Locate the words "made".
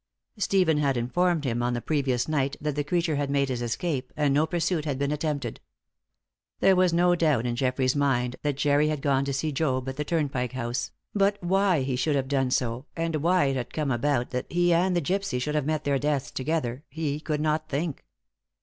3.29-3.49